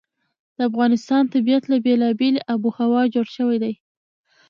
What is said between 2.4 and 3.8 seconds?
آب وهوا جوړ شوی دی.